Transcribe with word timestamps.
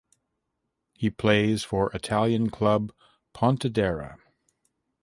He 0.93 1.11
plays 1.11 1.63
for 1.63 1.91
Italian 1.93 2.49
club 2.49 2.91
Pontedera. 3.35 4.17